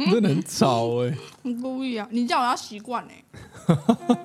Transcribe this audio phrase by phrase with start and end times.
[0.10, 1.16] 真的很吵哎、欸！
[1.42, 2.08] 你故意啊！
[2.10, 3.24] 你叫我要习惯 哎。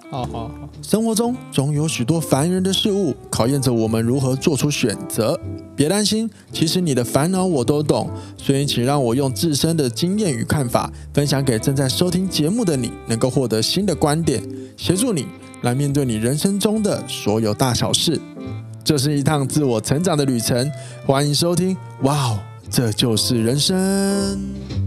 [0.09, 0.69] 好好好。
[0.81, 5.39] 生活中总有许多烦人的事物，考验着我们如何做出选择。
[5.75, 8.09] 别担心，其实你的烦恼我都懂。
[8.37, 14.41] 所以，请让我用自身的经验与看法，分享给正在收听节目的你，能够获得新的观点，
[14.77, 15.27] 协助你
[15.61, 18.19] 来面对你人生中的所有大小事。
[18.83, 20.71] 这是一趟自我成长的旅程。
[21.05, 22.39] 欢迎收听，哇哦，
[22.69, 24.84] 这就是人生。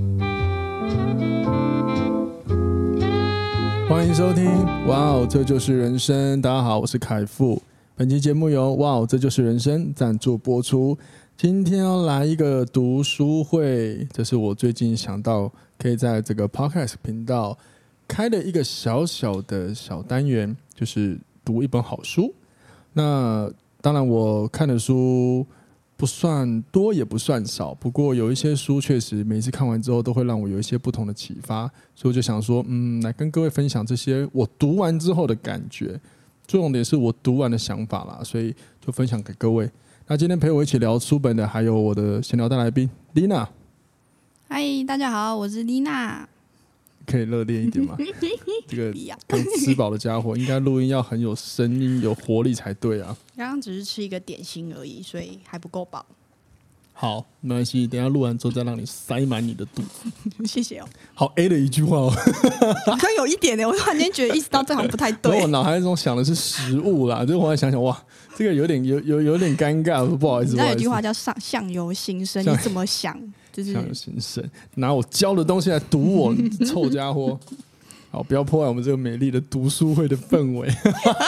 [3.89, 4.45] 欢迎收听，
[4.87, 6.43] 哇哦，这就是人生。
[6.43, 7.63] 大家好，我是凯富。
[7.97, 10.97] 本期节目由哇哦，这就是人生赞助播出。
[11.39, 17.57] 今天要来一个读书会，这是我最近想到可以在这个 Podcast 频道
[18.07, 22.35] 开的一个小小的小单元，就是读一本好书。
[22.93, 25.47] 那当然，我看的书。
[25.99, 27.75] 不算多，也不算少。
[27.75, 36.01] 不过有一些书确实每次看完之后都会让我有一些不同的启发，所以我就想说，嗯，来跟各位分享这些我读完之后的感觉。
[36.47, 39.69] 重点是我读完的想法啦，所以就分享给各位。
[40.07, 43.47] 那今天陪我一起聊书本的还有我的闲聊大来宾丽娜。
[44.49, 46.29] 嗨，大家好，我是丽娜。
[47.11, 47.97] 可以热烈一点吗？
[48.69, 48.93] 这个
[49.27, 53.17] 刚吃饱的家伙， 应该录音要很有声音、有活力才对啊。
[53.37, 56.05] 刚刚只是吃一个点心而已，所以还不够饱。
[56.93, 60.11] 好，没关系，等下录完之后再让你塞满你的肚子。
[60.45, 60.89] 谢谢哦。
[61.15, 62.11] 好 A 的一句话哦，
[62.87, 63.65] 好像有一点呢。
[63.65, 65.41] 我突然间觉得意识到这好像不太对。
[65.41, 67.97] 我脑海中想的是食物啦，就后来想想，哇，
[68.37, 70.57] 这个有点有有有点尴尬，不好意思。
[70.57, 73.17] 那有句话叫相“相相由心生”，你怎么想？
[73.59, 74.45] 就是相由心生，
[74.77, 77.39] 拿我教的东西来堵我， 臭家伙！
[78.11, 80.67] 好，不要破坏我们这个美丽的读书会的氛围，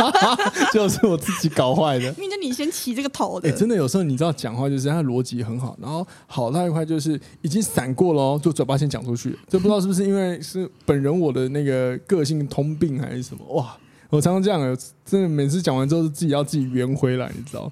[0.72, 2.05] 就是我自己搞坏的。
[2.17, 3.48] 明天你先起这个头的。
[3.48, 9.37] 哎、欸，真的有时候你知道讲话就是他逻辑很好，然后好那一块就是已经闪过了哦，就嘴巴先讲出去。
[9.48, 13.44] 这不知道是不是因为是本人我的那个个性通病还是什么？
[13.56, 13.77] 哇，
[14.09, 17.71] 我常常这样，真的每次讲完之后是自己要自己圆回来，你知道。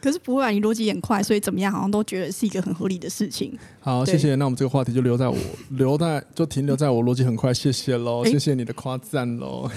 [0.00, 3.58] 可是不会啊，你逻辑很快，所以怎么样好像都觉得是一个很合理的事情。
[3.80, 4.34] 好，谢谢。
[4.36, 5.36] 那我们这个话题就留在我
[5.70, 9.68] 留在就停留在我逻辑很快，谢谢喽，谢谢你的夸赞喽。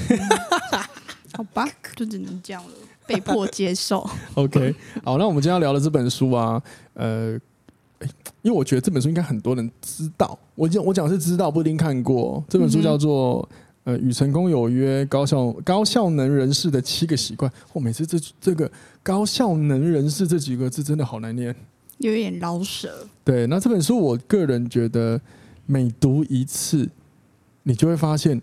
[1.34, 2.72] 好吧，就只能这样了，
[3.08, 4.08] 被迫接受。
[4.36, 6.62] OK，好，那我们今天要聊的这本书啊，
[6.94, 7.32] 呃，
[8.42, 12.44] 因为我觉得这本书应该很多人知道，我讲我讲是知道，不一定看过。
[12.48, 13.48] 这本书叫做。
[13.84, 17.52] 呃，与成功有约，高效高效能人士的七个习惯。
[17.74, 18.72] 我、哦、每次这这个
[19.02, 21.56] 高效能人士这几个字真的好难念，
[21.98, 23.08] 有点老舌。
[23.24, 25.20] 对，那这本书我个人觉得，
[25.66, 26.88] 每读一次，
[27.64, 28.40] 你就会发现，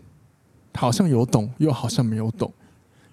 [0.75, 2.53] 好像有懂，又好像没有懂。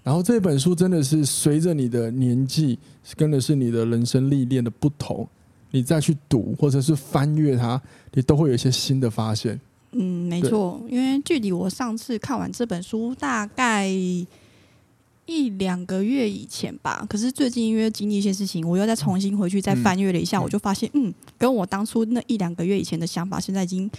[0.01, 2.79] 然后这本书真的是随着你的年纪，
[3.15, 5.27] 跟的是你的人生历练的不同，
[5.69, 7.79] 你再去读或者是翻阅它，
[8.13, 9.59] 你都会有一些新的发现。
[9.91, 17.05] 嗯，没错，因为距离我上次看完这本书大概一两个月以前吧。
[17.09, 23.89] 可是最近因为经历一些事情，我又再重新回去再翻阅了一下，嗯、我就发现，嗯，跟我当初那一两个月以前的想法，现在已经。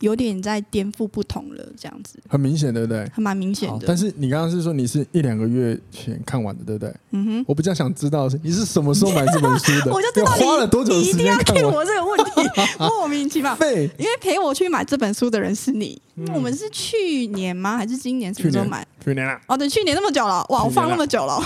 [0.00, 3.06] 有点在颠覆不同了，这样子很明显，对不对？
[3.12, 3.84] 还蛮明显的。
[3.86, 6.94] 但是你刚刚是说你是一两个月前看完的，对不对？
[7.10, 7.44] 嗯哼。
[7.46, 9.92] 我比较想知道是你是什么时候买这本书的？
[9.92, 11.54] 我就知道你花了多久时间看完？
[11.54, 12.39] 你一定要问我这个问题，
[12.78, 13.54] 莫名其妙。
[13.60, 16.00] 对，因为陪我去买这本书的人是你。
[16.16, 17.76] 嗯、我们是去年吗？
[17.76, 18.86] 还是今年什么时候买？
[19.04, 19.40] 去年啊。
[19.46, 21.40] 哦，对，去年那么久了，哇，我放那么久了。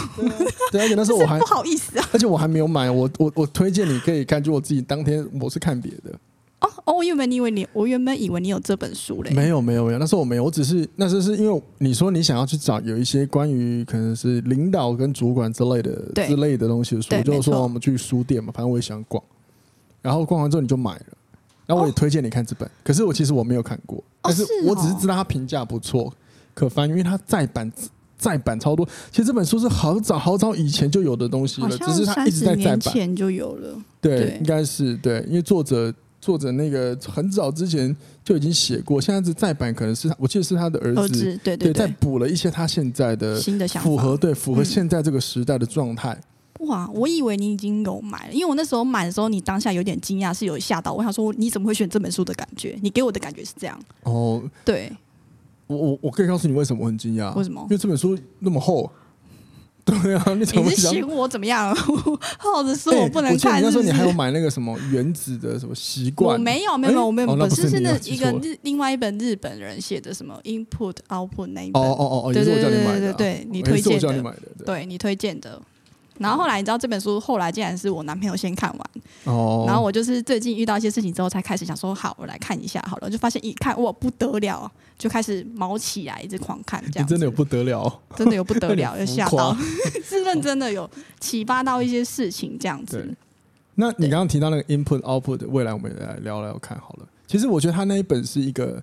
[0.72, 2.08] 对，而且那时候我还不好意思啊。
[2.12, 6.18] 而且我还没有买，我我我推荐你可以看，就我自己当天我是看别的。
[6.60, 9.30] 哦哦，我原本以为你，我原本以为你有这本书嘞。
[9.32, 15.92] 没有没有没有，那时候我没有，我只是那时候是因为你说你想要去找有一些关于可能是领导跟主管之类的
[16.26, 19.22] 之类的东西的书，就是说我们去书店嘛，反正我也想逛。
[20.04, 21.06] 然后逛完之后你就买了，
[21.66, 22.68] 然后我也推荐你看这本。
[22.68, 26.12] 哦、可是我其实我没有看过，但是我只是知道它评价不错，
[26.52, 27.72] 可翻，因为它再版
[28.18, 28.86] 再版超多。
[29.10, 32.80] 其实这本书是好早好早以前就有的东西了，只是它一直在再版。
[32.80, 35.92] 前就有了，对，对应该是对，因为作者。
[36.20, 37.94] 作者那个很早之前
[38.24, 46.18] 就已经写过，现在是再版，可能是他，我记得是他的儿子，对对对，再补了一些他现在的新的想法，符合对符合现在这个时代的状态。
[46.64, 50.92] 我以为你已经有买了，因为我那时候买的时候，你当下有点惊讶，是有吓到。
[50.92, 52.78] 我想说，你怎么会选这本书的感觉？
[52.82, 53.78] 你给我的感觉是这样。
[54.02, 54.90] 哦，对，
[55.66, 57.34] 我我我可以告诉你为什么我很惊讶？
[57.36, 57.60] 为什么？
[57.62, 58.90] 因为这本书那么厚。
[59.84, 61.76] 对啊，你怎么你是嫌我怎么样？
[62.38, 63.70] 或者说我不能看是不是？
[63.70, 66.32] 那时候你还有买那个什么原子的什么习惯？
[66.32, 67.30] 我没有，没有，我没有。
[67.30, 71.82] 哦、是是那一个日另外一本日本人写的什么 Input Output 那一本？
[71.82, 73.12] 哦哦哦哦，也是我叫你买的、啊。
[73.12, 73.94] 对对对对，你推荐的。
[73.96, 74.40] 我叫你买的。
[74.56, 75.60] 对，对你推荐的。
[76.18, 78.90] 然后后来你知道这本书后来竟然是我男朋友先看完，
[79.24, 89.56] 哦，然后我就是最近遇到一些事情之后才开始想说，好，我来看一下好了，就发现一看哇不得了，就开始毛起来，一直狂看，这样 真的有不得了，真 的有不得了，又吓到，
[90.04, 90.88] 是认真的有
[91.18, 93.14] 启发到一些事情这样子。
[93.76, 97.08] 那你刚刚提到那个 input output 的未来，我们也来聊聊看好了。
[97.26, 98.80] 其实我觉得他那一本是一个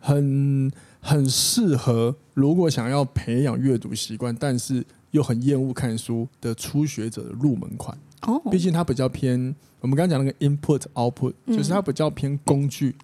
[0.00, 7.96] 很很适合，如果想要培养阅读习惯，但是又很厌恶看书的初学者的入门款。
[8.22, 12.94] 哦，毕竟它比较偏我们刚刚讲那个 input output，就是它比较偏工具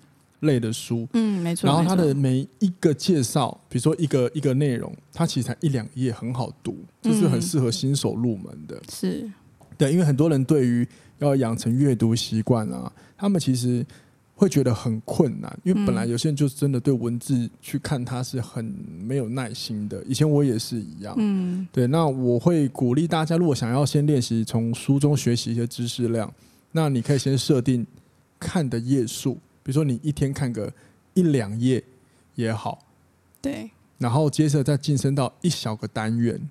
[0.41, 1.07] 类的书。
[1.13, 1.67] 嗯，没错。
[1.67, 8.83] 然后它的每一个介绍，比如说一个一个内容，它其实才一两页，很好读，就是很适合新手入门的。
[8.91, 9.31] 是，
[9.79, 10.87] 对，因为很多人对于
[11.19, 13.85] 要养成阅读习惯啊，他们其实。
[14.37, 20.03] 会觉得很困难，因为本来有些人就真的对文字去看它是很没有耐心的。
[20.05, 21.87] 以前我也是一样，嗯，对。
[21.87, 26.33] 那我会鼓励大家，如果想要先练习从书中学习一些知识量，
[26.73, 27.87] 那你可以先设定
[28.41, 30.73] 看的页数，比如说你一天看个
[31.15, 31.83] 一两页
[32.35, 32.81] 也好，
[33.41, 33.71] 对。
[33.99, 36.51] 然后接着再晋升到一小个单元，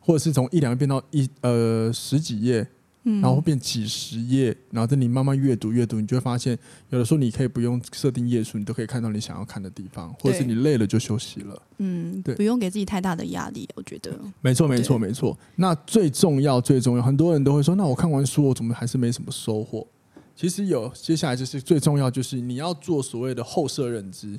[0.00, 2.66] 或者是从一两页变到一呃十几页。
[3.06, 6.58] 然后会变几十页，然后等你慢慢阅读阅读，你就会发现，
[6.90, 11.62] 有的时候你可以不用设定页数，你都可以看到你想要看的地方，或者是你累了就休息了。
[11.78, 14.10] 嗯，对，不用给自己太大的压力，我觉得。
[14.40, 15.38] 没错，没错，没错。
[15.54, 19.86] 那最重要，最重要，很多人都会说，那我看完书，我怎么还是没什么收获？
[20.34, 24.36] 其实有，接下来就是最重要，就是你要做所谓的后设认知。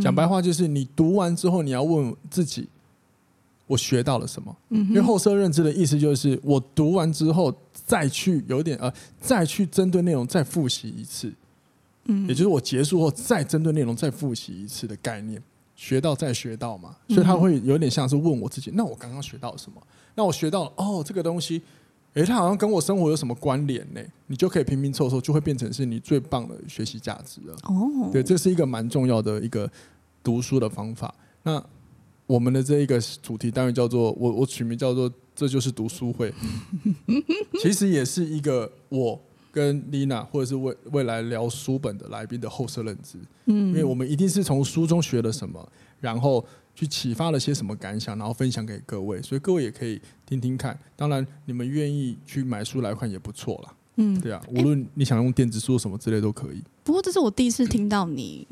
[0.00, 2.68] 讲白话就是，你读完之后，你要问自己。
[3.66, 4.56] 我学到了什么？
[4.68, 11.32] 因为后设认知的意思就是，我读完之后再去有点呃，再去针对内容再复习一次，
[12.04, 15.42] 嗯，也就是我结束后再针对内容再复习一次的概念，
[15.74, 19.82] 学到再学到嘛，所以他会有点像是问我自己，那我刚刚学到了什么？
[20.14, 21.60] 那我学到了哦，这个东西，
[22.14, 24.00] 诶，它好像跟我生活有什么关联呢？
[24.28, 27.56] 你就可以拼拼凑凑，就会变成是你最棒的学习价值了。
[27.64, 29.68] 哦，对，这是一个蛮重要的一个
[30.22, 31.12] 读书的方法。
[31.42, 31.60] 那。
[32.26, 36.32] 我们的这一个主题单元叫做我我取名叫做这就是读书会，
[37.62, 39.20] 其实也是一个我
[39.52, 45.66] 跟丽娜或者是未未来聊书本的来宾的后设认知，嗯，因为我们一定是从书中学了什么，
[46.00, 46.44] 然后
[46.74, 50.78] 去启发了些什么感想，然后分享给各位，所以各位也可以听听看。
[50.96, 56.62] 当然，你们愿意去买书来看也不错啦，嗯，对啊，无论你想用电子书什么之类都可以。
[56.82, 58.46] 不过这是我第一次听到你。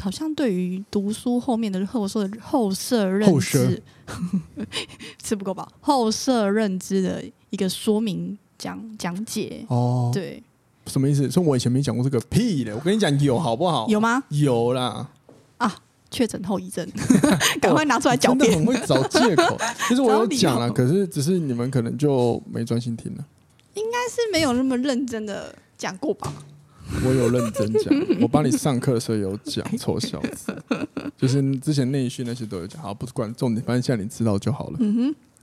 [0.00, 3.82] 好像对于读书后面的后色后色认知
[5.22, 5.70] 吃不够饱？
[5.80, 10.42] 后色认知的一个说明讲讲解哦，对，
[10.86, 11.30] 什么意思？
[11.30, 13.86] 说我以前没讲过这个屁的，我跟你讲有好不好？
[13.88, 14.22] 有吗？
[14.30, 15.08] 有啦
[15.58, 15.74] 啊！
[16.10, 16.88] 确诊后遗症，
[17.60, 18.36] 赶快拿出来讲。
[18.38, 19.58] 真的很会找借口。
[19.88, 23.24] 其 实我有讲了，可是只是你们可能就没专心听了。
[23.74, 26.32] 应该是没有那么认真的讲过吧。
[27.04, 30.56] 我有认真讲，我帮你上课的时候有讲，臭小子，
[31.16, 32.82] 就是之前内训那些都有讲。
[32.82, 34.78] 好，不管重点，反正现在你知道就好了。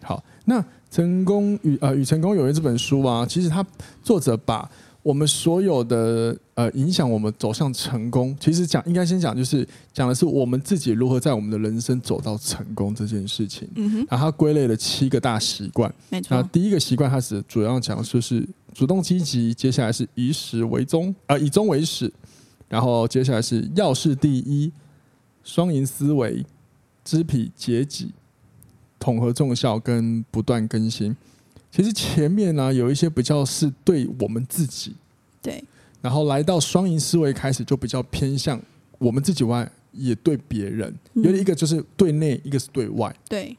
[0.02, 3.66] 好，那成功与呃与成功有约这本书啊，其实他
[4.04, 4.70] 作者把
[5.06, 13.70] 我们所有的呃影响我们走向成功，其实讲应该先讲就是讲的是我们自己如何在我们的人生走到成功这件事情。
[13.76, 16.36] 嗯哼，然后它归类了七个大习惯，没错。
[16.36, 18.44] 那第一个习惯，它是主要讲的就是。
[18.74, 22.12] 主动积极，接下来是以始为终，啊、呃，以终为始，
[22.68, 24.70] 然后接下来是要事第一，
[25.46, 26.46] 双赢思维，
[27.02, 28.12] 知彼解己，
[29.00, 31.16] 统合众效跟不断更新。
[31.76, 34.96] 其实前面呢、啊、有一些比较是对我们自己，
[35.42, 35.62] 对，
[36.02, 38.62] 然后来到双赢思维开始就比较偏向
[38.98, 43.14] 我们自己外，也对别人，有点一个就是对内，一个是对外。
[43.28, 43.58] 对，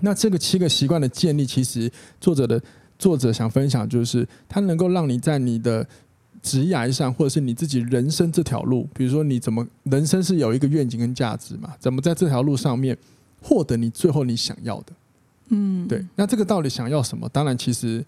[0.00, 2.62] 那这个七个习惯的建立，其实作者的。
[3.00, 5.86] 作者想分享，就是它能够让你在你的
[6.42, 11.72] 职涯上，或者是你自己人生这条路，比如说你怎么人生是有一个愿景跟价值嘛？
[11.78, 12.98] 怎么在这条路上面
[13.40, 14.92] 获得你最后你想要的？
[15.48, 16.04] 嗯，对。
[16.14, 17.28] 那这个到底想要什么？
[17.28, 18.04] 当然，其实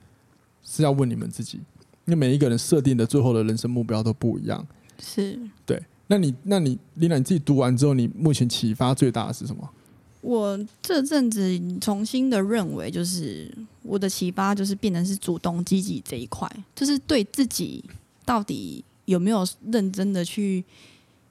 [0.63, 1.59] 是要问你们自己，
[2.07, 4.67] 因为每一个人设定的最后的人生目标都不一样。
[5.01, 5.83] 是，对。
[6.07, 9.69] 那你，那你，丽娜，你自己读完之后，你目前启发最大的是什么？
[10.23, 13.51] 我这阵子重新的认为，就是
[13.83, 17.83] 我的启发就是变成是主动积极这一块，就是对自己
[18.27, 20.63] 到底有没有认真的去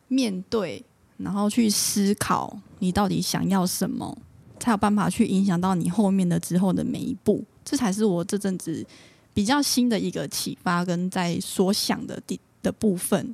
[0.08, 0.84] 面对，
[1.18, 4.18] 然后去思考你到底想要什么，
[4.60, 7.44] 才有办法去影响到你后面的之后的每一步。
[7.64, 8.86] 这才是我这阵子
[9.34, 12.22] 比较新的一个启发跟在所想的
[12.62, 13.34] 的部分，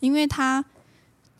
[0.00, 0.64] 因为他。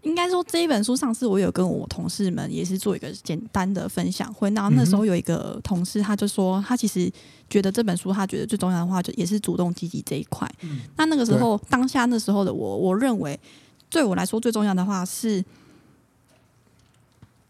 [0.02, 7.11] 应该说这一本书上次我有跟我同事们也是做一个简单的分享会，然后那时候有一个同事他就说，他其实
[7.50, 10.49] 觉得这本书他觉得最重要的话就也是主动积极这一块。
[10.61, 13.37] 嗯、那那个时候当下那时候的我，我认为
[13.90, 15.45] 对我来说最重要的话是，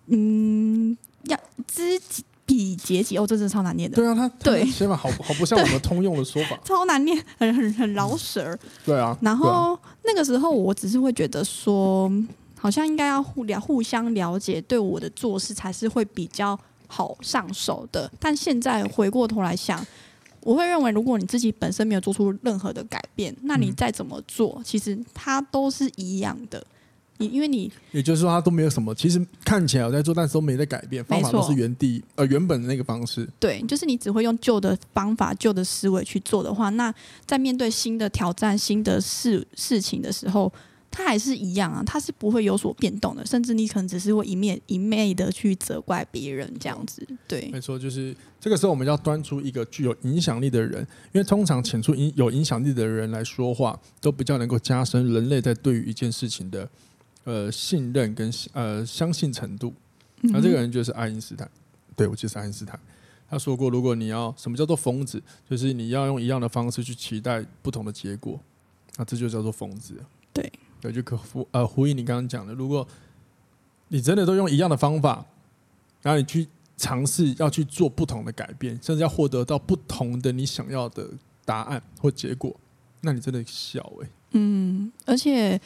[0.06, 2.24] 嗯，要知己。
[2.48, 3.96] 比劫己哦，这真的超难念的。
[3.96, 8.56] 对啊，他对，好好不像我们通用的说法， 超难念，很很很饶舌。
[8.84, 12.08] 对啊，然后、啊、那个时候我只是会觉得说，
[12.56, 16.56] 好像应该要互了互相了解，对我的做事才是会比较
[16.86, 18.08] 好上手的。
[18.20, 19.84] 但现在回过头来想，
[20.42, 26.64] 我会认为，如果你自己本身没有做出任何的改变，那你再怎么做，嗯、其实它都是一样的。
[27.18, 33.28] 你因为你，也就是说，他都没有什么，其实看起来有在做，但是都没在改变，方法都是原地呃原本的那个方式。
[33.40, 36.94] 对，就是你只会用旧的方法、旧的思维去做的话，那
[37.24, 40.52] 在面对新的挑战、新的事事情的时候，
[40.90, 47.06] 它还是一样啊，它是不会有所变动的，甚至你可能只是会一面一昧的去责怪别人这样子。
[47.26, 50.80] 对，没错，就是这个时候我们要端出一个具有影响力的人，
[51.12, 56.68] 因为通常请出影有影响力的人来说话，都比较能够加深人类在对于一件事情的。
[57.26, 59.74] 呃，信任跟呃相信程度，
[60.20, 61.50] 那这个人就是爱因斯坦，
[61.96, 62.78] 对，我就是爱因斯坦。
[63.28, 68.38] 他说过，如果你要什么叫做疯子，就是你要用一样的方式去期待不同的结果，
[68.96, 69.96] 那这就叫做疯子。
[70.32, 72.86] 对，对，就可呼呃呼应你刚刚讲的，如果
[73.88, 75.26] 你真的都用一样的方法，
[76.02, 81.10] 然后你去尝试要去做不同的改变，甚至要获得到不同的你想要的
[81.44, 82.54] 答案或结果，
[83.00, 84.10] 那你真的小哎、欸。
[84.34, 85.60] 嗯，而且。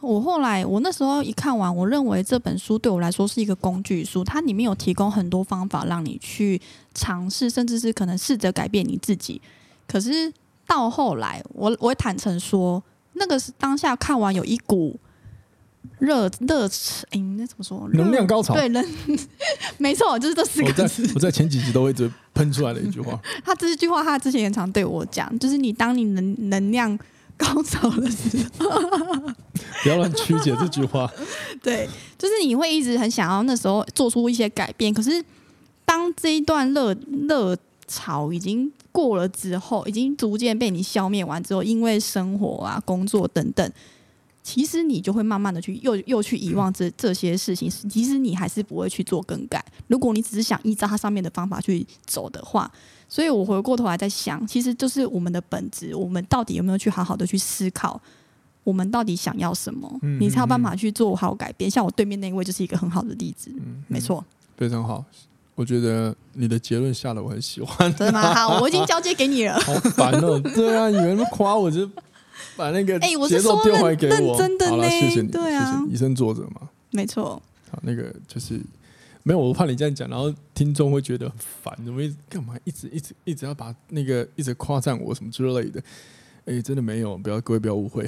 [0.00, 6.60] 我后来，我那时候一看完，我认为这本书对我来说是一个工具书，它里面有提供很多方法让你去
[6.94, 9.40] 尝试，甚至是可能试着改变你自己。
[9.88, 10.32] 可是
[10.66, 12.82] 到后来，我我会坦诚说，
[13.14, 14.96] 那个是当下看完有一股
[15.98, 16.68] 热热，
[17.10, 17.88] 哎，那怎么说？
[17.94, 18.54] 能量高潮。
[18.54, 18.86] 对，人
[19.78, 20.82] 没错，就是这四个字。
[20.82, 23.18] 我在，我在前几集都会一直喷出来的一句话。
[23.42, 26.96] 他这句话，他之前也常对我讲，就是你当你能能量。
[27.36, 28.70] 高潮的时候，
[29.82, 31.10] 不要乱曲解这句话。
[31.62, 35.22] 对，就是你会一直很想要那时候做出一些改变，可是
[35.84, 36.94] 当这一段热
[37.28, 43.72] 热潮已经过了之后，已经逐渐被你消灭完之后，因为生活啊、工作等等，
[44.42, 47.70] 其实你就会慢慢的去又又去遗忘这这些事情。
[47.70, 49.64] 其实你还是不会去做更改。
[49.88, 52.70] 如果你只是想依照它上面的方法去走的话。
[53.16, 57.98] 所以我回过头来在想，其实就是我们的本质，我们到底有没有去好好的去思考，
[58.62, 59.90] 我们到底想要什么？
[60.02, 61.70] 嗯、你才有办法去做好改变。
[61.70, 64.22] 像我对面那一位就是一个很好的例子，嗯、没错，
[64.58, 65.02] 非常好。
[65.54, 68.34] 我觉得你的结论下的我很喜欢，真的吗？
[68.34, 69.58] 好，我已经交接给你了。
[69.64, 70.38] 好烦哦！
[70.54, 71.90] 对啊，有人夸我就
[72.54, 77.40] 把那个节奏丢回给我，真的呢，谢谢你，对啊，以身作则嘛，没错。
[77.70, 78.60] 好，那个就是。
[79.26, 85.82] 没有，我怕你这样讲，然后听众会觉得很烦，怎么干嘛一直一直一直要把那个一直夸赞我什么之类的？
[86.46, 88.04] 哎，真的没有，不要各位不要误会。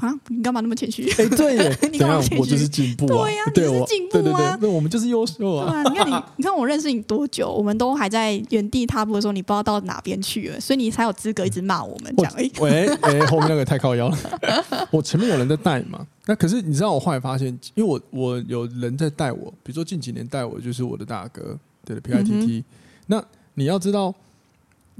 [0.00, 1.10] 啊，你干嘛那么谦虚？
[1.10, 2.38] 哎，对耶， 你干嘛谦虚？
[2.38, 5.70] 我就是进步啊，对呀，你是进步啊，那我们就是优秀啊。
[5.70, 12.32] 对啊，你看你，你看我认识你多久，我们都还在原地踏步的时候，你不知道到哪边去了，所以你才有资格一直骂我们这样。
[12.60, 14.18] 喂，哎，后面那个太靠腰了，
[14.90, 16.06] 我前面有人在带嘛。
[16.26, 22.62] 那可是你知道，我后来发现，因为我我有人在带我，比如说近几年带我就是我的大哥，对的 PITT。
[23.06, 23.22] 那
[23.54, 24.14] 你要知道，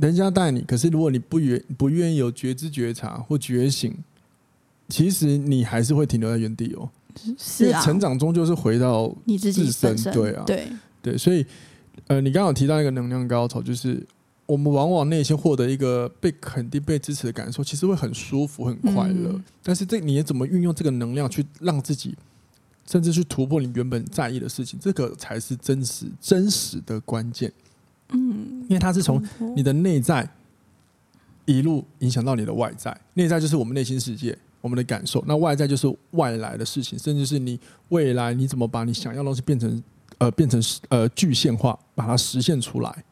[0.00, 3.94] 人家带你，可是如果你不愿不愿意有觉知觉察或觉醒，
[4.88, 6.88] 其实你还是会停留在原地哦。
[7.36, 10.68] 是啊，成长终究是回到你自己身，对啊，对
[11.02, 11.44] 对，所以
[12.06, 14.06] 呃，你刚刚有提到一个能量高潮，就是。
[14.48, 19.32] 我们往往内心获得一个被肯定、被支持的感受，其实会很舒服、很快乐。
[19.34, 22.14] 嗯、但是这你也怎么运用这个能量去让自己，
[22.90, 27.52] 甚至去突破你原本在意的事情，这个才是真实、真实的关键。
[28.68, 29.22] 嗯，因为它是从
[29.56, 30.28] 你的内在
[31.44, 32.96] 一路影响到你的外在。
[33.14, 37.58] 内在就是我们内心世界、我们的感受；那外在就是外来的事情，甚至是你
[37.88, 39.82] 未来你怎么把你想要的东西变成
[40.18, 43.04] 呃变成呃具现化，把它实现出来。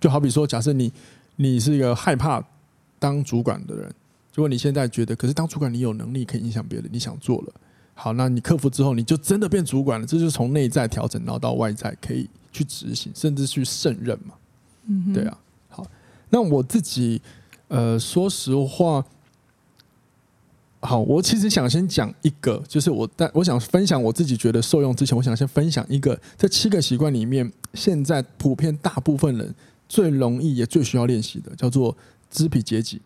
[0.00, 0.92] 就好比说，假设你
[1.36, 2.42] 你是一个害怕
[2.98, 3.94] 当主管的人，
[4.34, 7.52] 如果你现在觉得，可是当主管你有能力可以影响别人，你想做了，
[7.94, 10.06] 好，那你克服之后，你就真的变主管了。
[10.06, 14.34] 这就是从内在调整，然后到外在可以去执行，甚至去胜任嘛。
[14.86, 15.38] 嗯，对啊。
[15.68, 15.86] 好，
[16.30, 17.20] 那我自己
[17.68, 19.04] 呃，说实话，
[20.80, 29.54] 好，我其实想先讲一个，就是我但我想分享我自己觉得受用之前，我想先分享一个，这七个习惯里面，现在普遍大部分人。
[29.88, 31.96] 最容易也最需要练习的叫做
[32.28, 33.00] 知彼解己，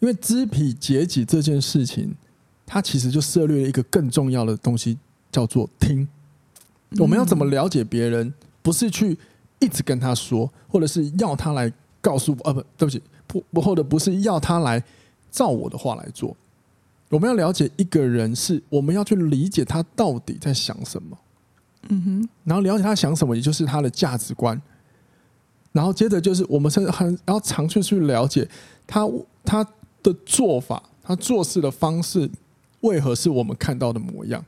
[0.00, 2.16] 因为知彼解己这件事情，
[2.66, 4.98] 它其实就涉猎了一个更重要的东西，
[5.30, 6.08] 叫做听。
[6.98, 8.34] 我们要怎么了解别人？
[8.62, 9.16] 不是去
[9.60, 14.82] 一直跟他说，或者是要他来告诉我，呃，不，对不起，不不，或者不是要他来
[15.30, 16.36] 照我的话来做。
[17.08, 21.18] 我们要了解一个人，是我们要去理解他到底在想什么。
[21.88, 24.60] 嗯哼，然后了解他想什么，也就是他的价值观。
[25.72, 28.48] 然后接着就是我们是很要常去去了解
[28.86, 29.08] 他
[29.44, 29.66] 他
[30.02, 32.30] 的做法，他做事的方式
[32.80, 34.44] 为何是我们看到的模样。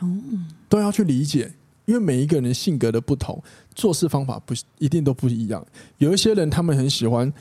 [0.00, 0.08] 哦，
[0.68, 1.52] 都要去理解，
[1.86, 3.42] 因为每一个人性格的不同，
[3.74, 5.66] 做事方法不一定都不一样。
[5.98, 7.32] 有一些人他们很喜欢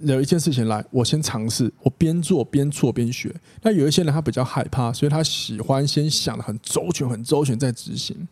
[0.00, 3.34] 有一件事情来，我先尝试，我边做边错边学。
[3.62, 8.28] 那有一些人他比较害怕，所以他喜欢先想得很周全、很周全再执行。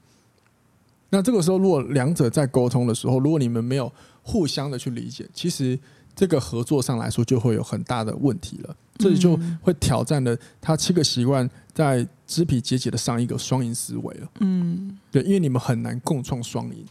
[1.11, 3.91] 那这个时候，如果两者在沟通的时候，如果你们没有
[4.23, 5.79] 互相的去理解，其实
[6.19, 8.77] 这个合作上来说就会有很大的问题了。
[8.97, 14.29] 这里就会挑战了他七个习惯在知彼解解的上一个双赢思维了。
[14.41, 16.85] 嗯，对，因为你们很难共创双赢。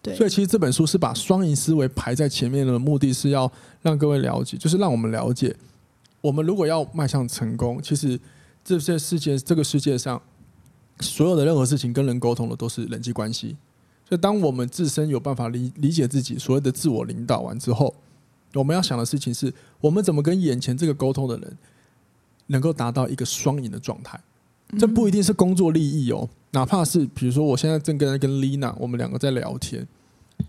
[0.00, 5.54] 对，所以其实这本书是把双赢思维排在前面的目的是要让各位了解，就是让我们了解，
[6.22, 8.18] 我们如果要迈向成功，其实
[8.64, 10.20] 这些世界这个世界上。
[11.02, 13.56] 所有的任何事情跟人沟通的都是人际关系，
[14.06, 17.94] 所以当我们自身有办法理理解自己，所谓的自我领导完之后，
[18.54, 21.58] 我们要想的事情是我们怎么跟眼前这个沟通的人
[22.46, 24.20] 能够达到一个双赢的状态。
[24.78, 29.86] 这不一定是工作利益哦，哪怕是比如说我现在正跟跟 Lina，我们两个在聊天，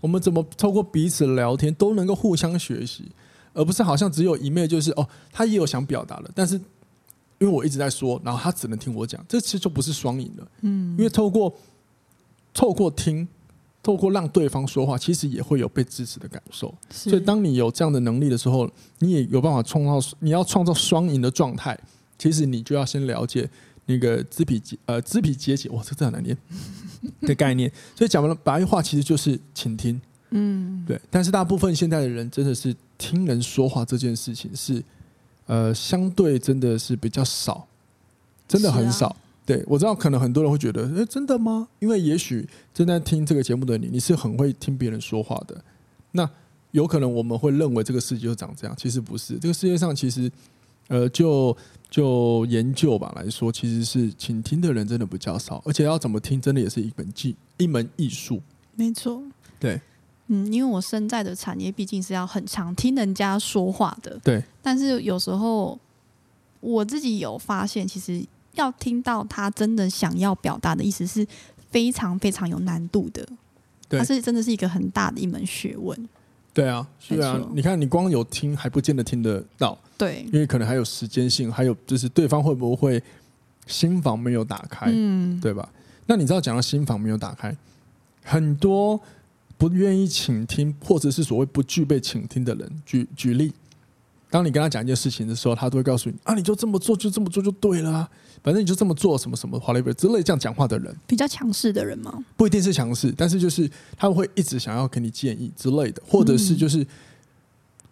[0.00, 3.10] 我们怎么透过彼此聊天都能够互相学习，
[3.52, 6.60] 而不是好像只有一面就是哦，他也有想表达的，但是。
[7.38, 10.48] 因为我一直在说，然后他只能听我讲，这其实就不是双赢了。
[10.60, 11.52] 嗯，因为透过
[12.54, 13.26] 透过听，
[13.82, 16.72] 透过让对方说话，其实也会有被支持的感受。
[16.90, 18.70] 所以，当你有这样的能力的时候，
[19.00, 20.16] 你也有办法创造。
[20.20, 21.78] 你要创造双赢的状态，
[22.18, 23.48] 其实你就要先了解
[23.86, 26.36] 那个知彼解呃知彼解解，哇，这这很难念
[27.22, 27.70] 的概念。
[27.96, 30.00] 所以讲完了白话，其实就是倾听。
[30.30, 31.00] 嗯，对。
[31.10, 34.82] 但是大部分现在的人真的是听人说话这件事情是。
[35.46, 37.66] 呃，相对真的是比较少，
[38.46, 39.14] 真的很少。
[39.42, 41.68] 啊、对，我知道，可能很多人会觉得，诶，真的吗？
[41.80, 45.62] 因为也许正在听这个节目的你，你是很会听别人说话的。
[46.12, 46.28] 那
[46.70, 49.38] 有可能我们会认为这个世界就长这样，其实不是。
[49.38, 50.30] 这个世界上其实，
[50.88, 51.56] 呃，就
[51.90, 58.40] 就研究吧来说，其实是倾听的人真的比较少，而且要怎么听，真的也是一门技一门艺术。
[58.74, 59.22] 没错，
[59.58, 59.80] 对。
[60.28, 64.42] 嗯，因为我身在的产业毕竟是要很常听人家说话的，对。
[64.62, 65.78] 但是有时候
[66.60, 71.26] 我自己有发现，其实要听到他真的想要表达的意思是
[71.70, 73.26] 非常非常有难度的，
[73.88, 73.98] 对。
[73.98, 76.08] 它是真的是一个很大的一门学问。
[76.52, 77.40] 对啊，是啊。
[77.54, 80.26] 你看，你光有听还不见得听得到，对。
[80.32, 83.02] 因为可能还有时间性，还有就是对方会不会
[83.66, 85.68] 心房没有打开，嗯，对吧？
[86.06, 87.56] 那你知道讲到心房没有打开，
[88.22, 89.00] 很多。
[89.58, 93.52] 不愿意倾听，或者是所谓不具备倾听的人，举举例，
[94.32, 98.10] 当你跟他讲一件事情的时候，他都会告诉你啊，你就这么做，就这么做就对了啊，
[98.42, 102.24] 反正你就这么做，什么什么华丽贝之类这样讲话的人，比较强势的人吗？
[102.34, 106.86] 不一定是强势，但是就是他会一直想要给你建议之类的，或者是就是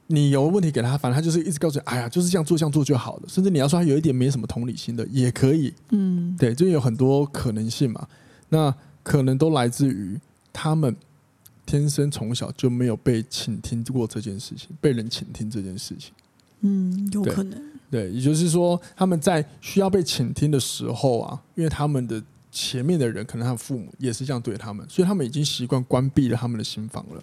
[0.07, 3.25] 你有问题给他，反正他就是一直告诉你，哎呀，就是这样做，这样做就好了。
[3.29, 8.09] 甚至你要说他有一点没什么同理心的，也可以，嗯，对，就有很多可能性嘛。
[8.49, 10.19] 那可能都来自于
[10.55, 10.97] 他们。
[11.67, 16.13] 天生从小就没有被倾听过这件事情，被人倾听这件事情，
[16.61, 17.59] 嗯，有可能，
[17.91, 27.23] 对，也就是说，他们在需要被倾听的时候啊，因为他们的前面的人可能他的父母也是这样对他们，所以他们已经习惯关闭了他们的心房了，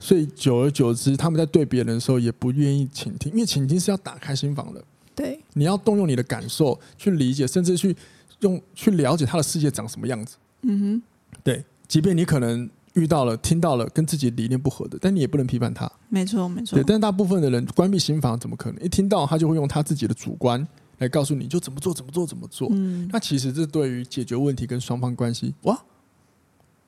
[0.00, 7.94] 所以久而久之，他们在对别人的时候也不愿意倾听，因为倾听是要打开心房的，对，你要动用你的感受去理解，甚至去
[8.40, 11.02] 用去了解他的世界长什么样子，嗯哼，
[11.42, 12.68] 对，即便你可能。
[12.94, 15.90] 遇到了、听到了跟自己理念不合的，但你也不能批判他。
[16.08, 16.76] 没错，没错。
[16.76, 18.82] 对，但大部分的人关闭心房，怎么可能？
[18.84, 20.66] 一听到他就会用他自己的主观
[20.98, 22.68] 来告诉你，就怎么做、怎么做、怎么做。
[22.72, 25.76] 嗯，那其实这对于解决问题跟双方关系，哇，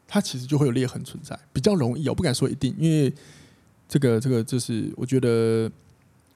[0.07, 2.09] 他其实就会有裂痕存在，比较容易。
[2.09, 3.13] 我不敢说一定，因为
[3.89, 5.71] 这个、这个，就是我觉得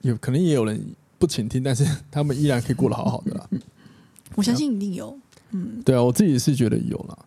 [0.01, 0.85] 有可能也有人
[1.17, 3.47] 不倾听，但是他们依然可以过得好好的啦。
[4.35, 5.17] 我相信一定有。
[5.51, 7.17] 嗯，对啊，我自己是觉得有啦。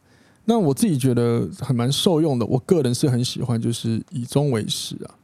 [0.45, 5.15] 那我自己觉得还蛮受用的，我个人是很喜欢，就是以终为始啊。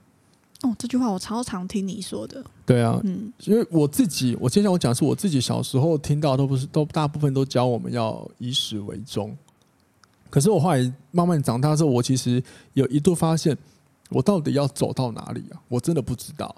[0.63, 2.45] 哦，这句话我超常听你说的。
[2.67, 9.37] 对啊，嗯，因为我自己，我接下来我讲的是我自己小时候听到，都不是都大部分都教我们要以始为终。
[10.29, 12.43] 可是我后来慢慢长大之后，我其实
[12.75, 13.57] 有一度发现，
[14.11, 15.61] 我到底要走到哪里啊？
[15.69, 16.55] 我真的不知道。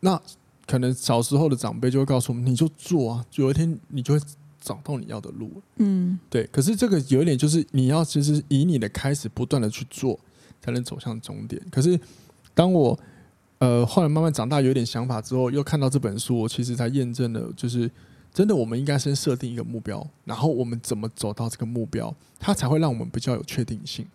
[0.00, 0.20] 那
[0.66, 4.20] 可能小时候的长辈就会告诉我们，你就做啊，有一天你就会
[4.64, 5.50] 找到你要的路。
[5.76, 6.48] 嗯，对。
[6.50, 10.18] 可是这个有一点就是，你要其实以你的开始不断的去做，
[10.62, 11.60] 才能走向终点。
[11.70, 12.00] 可是
[12.54, 12.98] 当我
[13.58, 17.90] 呃后来慢慢长大，有点想法之后，又看到这本书，我其实才验证了，就是
[18.32, 24.06] 真的，我们应该先设定一个目标，然后我们怎么走到这个目标，它才会让我们比较有确定性。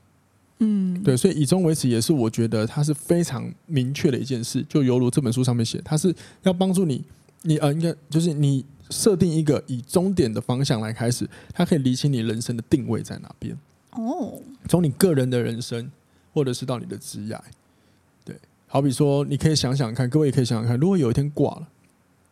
[0.62, 7.02] 嗯，对，所以以终为始也是我觉得它是非常明确的一件事，就犹如这本书上面写，它是要帮助你，
[7.44, 13.58] 你呃，应该就是你设定一个以终点的方向来开始，它可以理清你人生的定位在哪边。
[13.92, 15.92] 哦，从你个人的人生，
[16.34, 17.40] 或者是到你的职业，
[18.24, 18.36] 对，
[18.68, 21.68] 好比说，你可以想想看，各位也可以想想看，如果有一天挂了，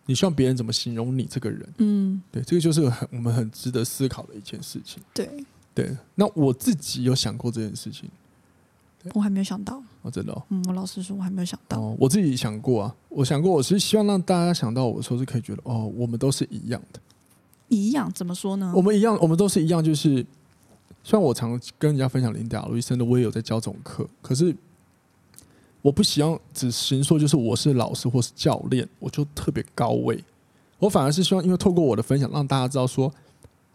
[0.05, 1.67] 你希望别人怎么形容你这个人？
[1.77, 5.01] 嗯，对，这个就是很我们很值得思考的一件事情。
[5.13, 5.29] 对。
[5.73, 8.09] 对，那我自己有想过这件事情，
[9.13, 9.81] 我还没有想到。
[10.01, 11.79] 哦，真的哦，嗯，我老实说，我还没有想到。
[11.79, 16.99] 哦，我自己想过啊，我想过，我其实希望让大家想到我的时候是可以觉得，哦，我们都是一样的。
[17.69, 18.71] 一样怎么说呢？
[18.75, 20.25] 我们一样，我们都是一样，就是
[21.03, 24.55] 虽然我常跟人家分享林达路医生的，我也有在教这种课，可是
[25.81, 30.23] 我不希望只行说就是我是老师或是教练，我就特别高位。
[30.79, 33.11] 我反而是希望，因为透过我的分享，让大家知道说，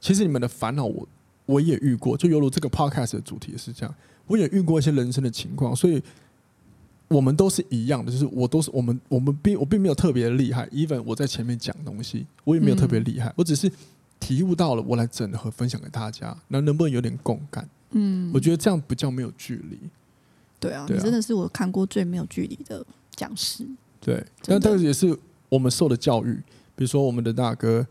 [0.00, 1.06] 其实你们的烦恼我。
[1.44, 3.92] 我也遇过，就犹如这个 podcast 的主题也是这样。
[4.26, 6.02] 我也遇过一些人生的情况，所以
[7.08, 13.70] 我们都是一样的，就是我都是我们我们并我并没有特别厉害，even 我在前面讲东西，我也没有特别厉害，我只是
[14.18, 17.68] 体悟到了，我来整合分享给大家，那能不能有点共感？
[17.90, 19.78] 嗯，我觉得这样比较没有距离。
[20.58, 22.82] 对啊，对啊，你真的是我看过最没有距离的
[23.14, 23.66] 讲师。
[24.00, 25.14] 对，但但是也是
[25.48, 26.32] 我们受的教育，
[26.74, 27.86] 比如说我们的大哥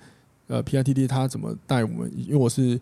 [0.48, 2.80] 呃 PITT 他怎么带我们，因为我是。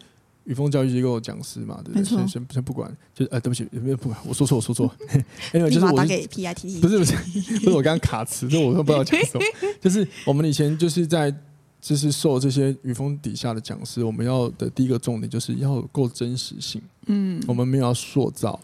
[0.50, 2.04] 宇峰教育机构讲师嘛，对不对？
[2.04, 4.20] 先先先不管，就是呃，对不起，有没有不管？
[4.28, 4.92] 我说错，我说错。
[5.54, 7.14] 因为就是我打给 PITT，不是不是
[7.60, 9.46] 不是我刚刚卡词，就我都不知道讲什么。
[9.80, 11.32] 就是我们以前就是在
[11.80, 16.82] 就是受这些宇峰底下的讲师，我们要的第一个重点就是要够真实性。
[17.06, 18.60] 嗯，我们没有要塑造，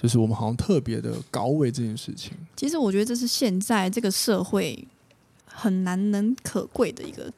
[0.00, 2.32] 就是我们好像特别的高位这件事情。
[2.56, 4.82] 其实我觉得这是现在这个社会
[5.44, 7.30] 很难能可贵的一个。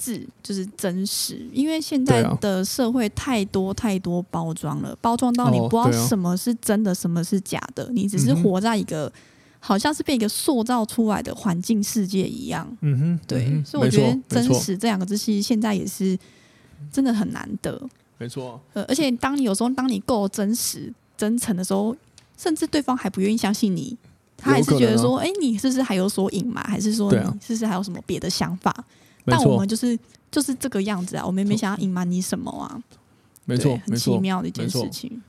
[0.00, 9.12] 字就是真实，因为现在的社会太多太多包装了，包装到你不知道什么是真的，什么是假的，你只是活在一个
[9.58, 12.66] 好像是被一个塑造出来的环境世界一样。
[12.80, 16.18] 嗯哼，对，所以我觉得真实这两个字其实现在也是
[16.90, 17.80] 真的很难得。
[18.16, 21.94] 没错，呃，而且当你有时候当你够真实、真诚的时候，
[22.38, 23.96] 甚至对方还不愿意相信你，
[24.36, 26.64] 他还是觉得说：“哎，你是不是还有所隐瞒？
[26.64, 28.74] 还是说你是不是还有什么别的想法？”
[29.30, 29.98] 但我们就是
[30.30, 32.82] 就是这个样子啊，我们也没想要隐瞒你什么啊，
[33.44, 35.20] 没错，很奇妙的一件事情。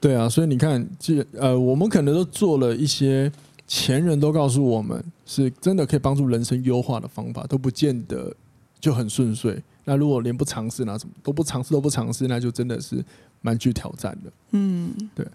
[0.00, 3.30] 对啊，所以你看，这呃，我们可能都做了一些
[3.66, 8.34] 前人都告诉我们是真的可以帮助人生优化的方法，都不见得
[8.80, 9.62] 就很顺遂。
[9.84, 13.04] 那如果连不尝试，那什么都不尝试都不尝试，那就真的是
[13.42, 14.32] 蛮具挑战的。
[14.52, 15.26] 嗯，对。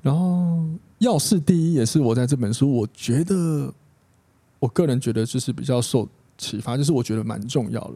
[0.00, 0.64] 然后
[0.98, 3.74] 要事第一也是我在这本书，我觉得
[4.60, 6.08] 我个人觉得就是比较受。
[6.38, 7.94] 启发就是我觉得蛮重要的，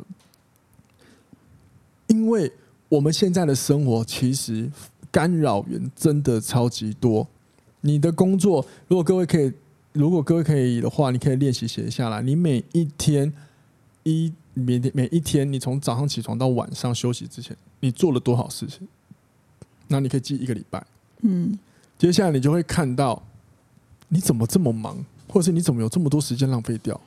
[2.09, 2.53] 因为
[2.89, 4.71] 我们现在的生活其实
[5.11, 7.27] 干扰源真的超级多。
[7.81, 9.53] 你的工作，如果各位可以，
[9.93, 12.21] 如果各位可以的话，你可以练习写下来。
[12.23, 13.33] 你每一天
[14.03, 18.87] 一每天每一天，你从早上起床到晚上休息之前，你做了多少事情？
[19.89, 20.85] 那你可以记一个礼拜。
[21.23, 21.59] 嗯，
[21.97, 23.23] 接下来你就会看到
[24.09, 27.01] 你怎么这么忙，或者是你怎么有这么多时间浪费掉。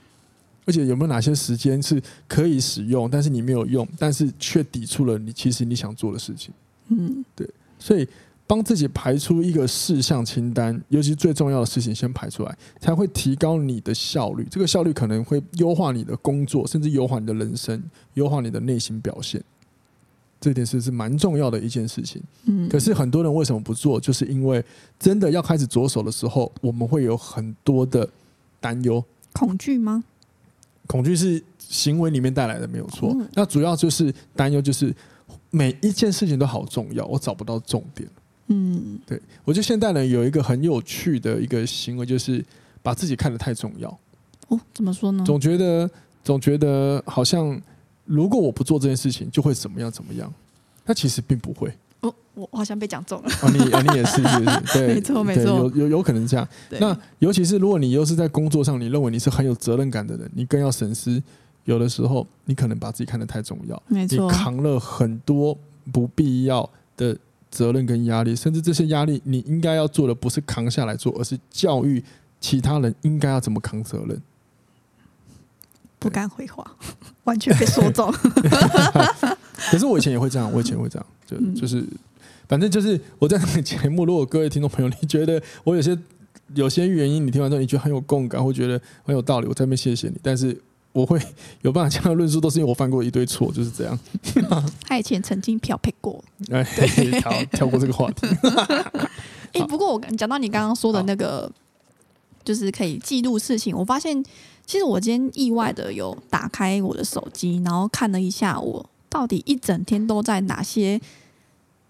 [0.70, 6.54] 而且有没有哪些时间是可以使用，但是你没有用，但是却抵触了你其实你想做的事情？
[6.90, 7.50] 嗯，对。
[7.80, 8.08] 所以
[8.46, 14.46] 帮自己排出一个事项清单，尤其最重要的事情先排出来，才会提高你的效率。
[14.52, 17.82] 这个效率可能会优化你的工作，甚至优化你的人生，
[18.14, 19.44] 优化你的内心表现。
[20.40, 22.22] 这点是是蛮重要的一件事情。
[22.46, 22.70] 嗯。
[22.70, 24.00] 可是很多人为什么不做？
[24.00, 24.64] 就是因为
[25.00, 28.08] 真的要开始着手的时候，我们会有很多的
[28.60, 29.04] 担忧、
[29.34, 30.04] 恐惧吗？
[30.90, 33.16] 恐惧是行为里面带来的，没有错。
[33.36, 34.92] 那主要就是担忧，就是
[35.52, 38.10] 每一件事情都好重要，我找不到重点。
[38.48, 39.22] 嗯，对。
[39.46, 42.44] 我觉得现代人有一个很有趣的一个行为，就是
[42.82, 43.88] 把自己看得太重要。
[44.48, 45.24] 哦，怎么说呢？
[45.24, 45.88] 总觉得
[46.24, 47.62] 总觉得好像
[48.06, 50.34] 如果我不做这件事情，就会怎么样怎么样。
[50.86, 51.72] 那其实并不会。
[52.44, 53.30] 哦，我好像被讲中了。
[53.42, 56.48] 哦，你啊，你也是，是，是， 对，没错，没错，有有有可能这样。
[56.80, 61.22] 那尤其是如果你又是在工作上，你认为你是很有责任感的人，你更要审视。
[61.66, 65.56] 有的时候，你可能把自己看得太重要，没错，你扛了很多
[65.92, 67.16] 不必要的
[67.52, 72.04] 责任跟压力，甚至这些压力，你应该要做的不是扛下来做，而是教育
[72.40, 74.20] 其他人应该要怎么扛责任。
[76.00, 76.66] 不敢回话，
[77.26, 78.12] 完全被说中。
[79.70, 81.86] 可是我以前也会这样，我以前会这样，就、嗯、就是，
[82.50, 85.98] 反正就是我在那个节目，如果各位听众朋友，你觉得我有些
[86.56, 90.16] 有些原因，你听完之后你觉得很有共感，或觉得很有道理，我在那边谢谢你。
[90.22, 90.60] 但是
[90.92, 91.22] 我会
[91.62, 93.98] 有办法这样论述，都是因为我犯过一堆错，就是这样。
[94.84, 98.28] 他以前曾经漂配过，哎，跳跳过这个话题。
[99.54, 101.52] 哎、欸，不过我讲到你刚刚说的那个，
[102.44, 104.22] 就是可以记录事情，我发现。
[104.66, 111.02] 其实我今天意外的有打开我的手机，然后看了一下我到底一整天都在哪些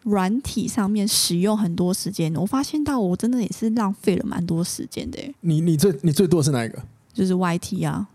[0.04, 2.34] 软体上面使用很多时间。
[2.36, 5.20] 我发现到我真的也是浪费了蛮多时间的。
[5.42, 6.82] 你你最你最多是哪一个？
[7.14, 8.08] 就是 YT 啊，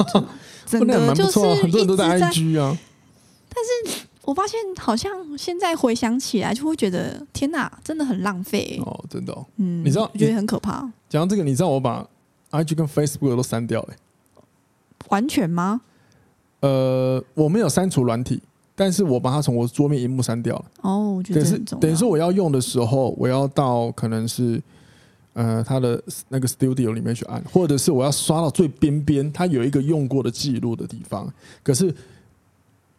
[0.66, 2.76] 真的蛮不错，很多人都在 IG 啊。
[3.48, 9.46] 但是我发现好像现在回想起来，就会觉得天哪，真的很浪费哦，真的、哦。
[9.56, 10.80] 嗯，你知道，我觉得很可怕。
[11.08, 12.06] 讲到这个，你知道我把。
[12.52, 13.94] IG 跟 Facebook 都删掉了，
[15.08, 15.80] 完全吗？
[16.60, 18.40] 呃，我没有删除软体，
[18.76, 20.64] 但是我把它从我桌面荧幕删掉了。
[20.82, 24.62] 哦，我觉得是等于说我要用的时候，我要到可能是
[25.32, 31.32] 呃它的那个 Studio 里面去按，或者是我要刷到最边边，它有一个用过的记录的地方。
[31.64, 31.92] 可是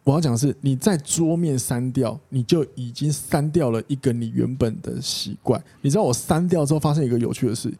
[0.02, 5.62] 我要讲的是，你在桌面删掉，你就已经删掉了一个你原本的习惯。
[5.80, 7.72] 你知道我删掉之后发生一个有趣的事。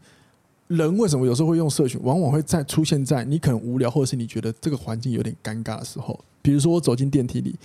[0.67, 1.99] 人为什么有时候会用社群？
[2.05, 6.19] 往往会在出现在你可能无聊，或者是你觉得这个环境有点尴尬的时候。
[6.43, 7.57] 比如说我走进电梯里，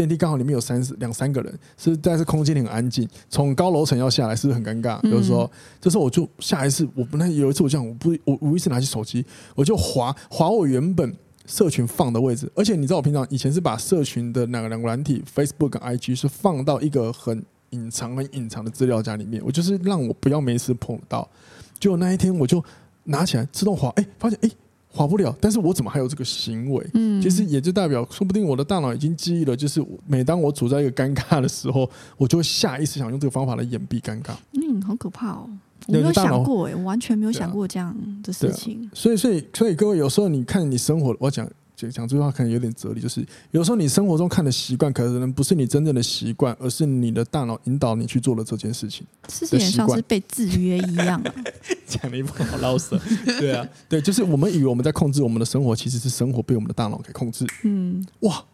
[0.00, 3.06] 电梯刚好里面有三两三个人，是但是空间里很安静。
[3.28, 4.98] 从高楼层要下来，是不是很尴尬？
[5.02, 9.22] 比如说，这时候我就下一次，我不那有一次我这样，我不我无意识拿起手机，
[9.54, 12.50] 我就划划我原本社群放的位置。
[12.54, 21.28] 而且你知道我平常以前是把社群的那个两个软体 Facebook 跟 IG 是放到一个很隐藏、很隐藏的资料夹里面，我就是让我不要没事碰到。
[21.78, 22.64] 结果那一天，我就
[23.04, 24.56] 拿起来自动划，哎、欸，发现哎、欸，
[24.92, 25.34] 滑不了。
[25.40, 26.86] 但是我怎么还有这个行为？
[26.94, 34.32] 嗯，其实也就代表，说不定我的大脑已经记忆了，就是每当我处在一个尴尬的时候，我就会下意识想用这个方法来掩蔽尴尬。
[34.52, 35.48] 嗯，好可怕哦！
[35.86, 38.82] 我没有想过、欸，哎，我完全没有想过这样的事情。
[38.84, 41.48] 啊啊、所以，所以，所以，各位有时候你看你生活，我讲。
[41.88, 49.06] 讲这句话可能有点哲理，就是有时候你生活中看的习惯，可能不是你真正的习惯，而是你的大脑引导你去做了这件事情。
[49.28, 51.34] 是有点像是被制约一样、啊。
[51.86, 53.00] 讲了一副好老舍。
[53.38, 57.46] 对啊，对，就是我们以为我们在控制我们的生活，其实是生活被我们的大脑给控制。
[57.62, 58.44] 嗯，哇，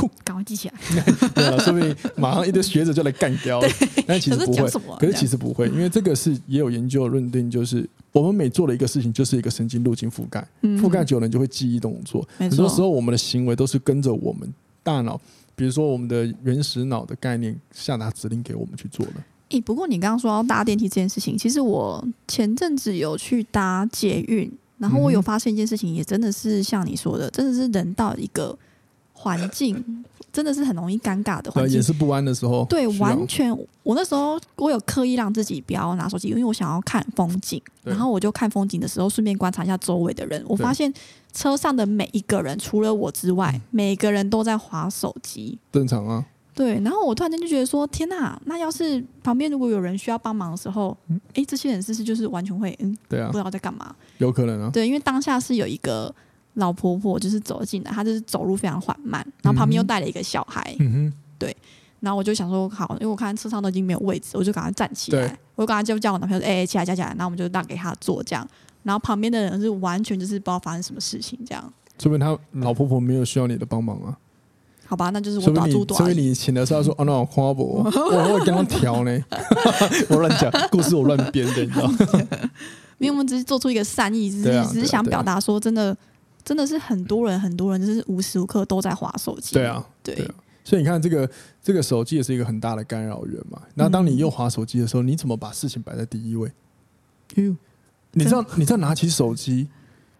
[0.00, 0.74] 酷，赶快记起来。
[1.34, 3.68] 对啊，说不定马上一堆学者就来干掉了。
[4.06, 7.88] 但其实不会，可是其实不会，因为这个是也有研究认定，就是。
[8.12, 12.28] 我们每做的一个事情，就是一个神经路径覆盖，覆盖久了，你就会记忆动作。
[12.38, 15.16] 很多时候，我们的行为都是跟着我们大脑，
[15.54, 19.12] 比如说我们的原始脑的概念下达指令给我们去做的。
[19.50, 28.58] 诶，不过你刚刚说要搭电梯这件事情，其实我前阵子有去搭捷运，然后我有发现一件事情，也真的是像你说的，真的是人到一个
[29.20, 29.82] 环境。
[30.32, 32.64] 真的是很容易尴尬的环境，也是不安的时候。
[32.66, 33.52] 对，完全。
[33.82, 37.60] 我那时候我有刻意让自己不要拿手机，因为我想要看风景。
[37.82, 40.40] 然后我就看风景的时候，顺便观察一下周围的人。
[40.46, 40.92] 我发现
[41.32, 45.58] 车上的每一个人，除了我之外，每个人都在划手机。
[45.72, 46.24] 正常啊。
[46.54, 48.40] 对，然后我突然间就觉得说：天哪！
[48.44, 50.96] 那要是旁边如果有人需要帮忙的时候，
[51.34, 53.92] 哎，这些人是不是就是完全会嗯，对啊，不知道在干嘛？
[54.18, 54.70] 有可能啊。
[54.72, 56.14] 对，因为当下是有一个。
[56.54, 61.56] 老婆婆就是走进来，她就是走路非常缓慢，然后旁边又带了一个小孩，嗯哼，对，
[62.00, 68.46] 然后我就想说好，因为我看车上都已经没有位置，我就赶快站起来，我就赶快就叫我男朋友说，哎、欸，起来，起来，起来，然后我们就让给他坐这样，
[68.82, 74.16] 然后旁边的人是完全就是不知道发生什么事情这样，说明他老婆婆没有需要你的帮忙啊？
[74.86, 79.20] 好吧，那就是我打住短，所以你请的时候说哦，那我夸我， 我会跟他调呢，
[80.10, 81.98] 我乱讲故事，我乱编的，你知道吗？
[82.98, 85.96] 因为我们只是做出一个善意，只是、啊、只是想表达说真的。
[86.50, 89.54] 真的是很多人，很多人就是无时无刻都在划手机。
[89.54, 90.34] 对啊，对，对啊，
[90.64, 91.30] 所以你看，这个
[91.62, 93.62] 这个手机也是一个很大的干扰源嘛。
[93.76, 96.50] 那当你又划手机的时候，你怎么把事情摆在第一位？
[97.36, 97.56] 嗯，
[98.14, 99.68] 你知道，你知道拿起手机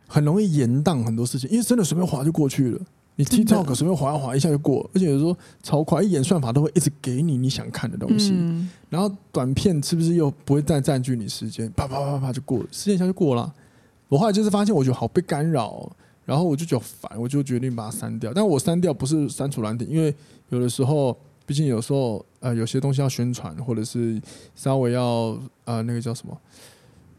[0.06, 2.80] 很容易延宕很多事情，因为真的随便划就过去了。
[3.16, 8.30] 你 TikTok 随便划一划一下就过，而且有时候超快，一眼算法都会一直给你你想看的东西。
[8.36, 11.68] 嗯、然后短片是不是又不会再占据你时间？
[11.72, 13.52] 啪啪啪啪就过了，时间一下就过了。
[14.06, 15.90] 我后来就是发现，我觉得好被干扰。
[16.24, 18.33] 然后我就觉得烦，我就决定把它删掉。
[18.33, 20.14] 但我删掉不是删除软体，因为
[20.50, 24.20] 有的时候，毕竟有时候呃有些东西要宣传，或者是
[24.54, 26.37] 稍微要呃那个叫什么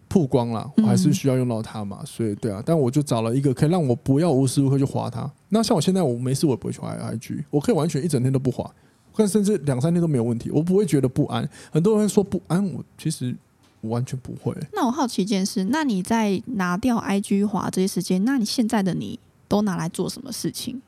[0.07, 2.01] 曝光啦，我还是需要用到它嘛。
[2.05, 5.29] 所以对啊，但我就找了一个可以让我不要无时无刻去划它。
[5.49, 8.73] 那像我现在我没事我也不会去划 IG，我可以完全一整天都不划，
[9.11, 11.49] 或者甚至两三天都没有问题，我不会觉得不安。
[11.71, 13.35] 很多人说不安，我其实。
[13.81, 14.55] 完全不会。
[14.73, 20.81] 那我好奇一件事，那你在拿掉 IG 滑这些时间，那你现在的你都拿来做什么事情？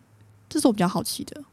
[0.49, 1.43] 这是我比较好奇的。